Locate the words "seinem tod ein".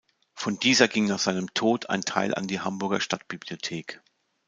1.19-2.01